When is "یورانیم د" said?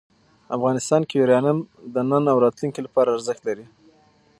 1.21-1.95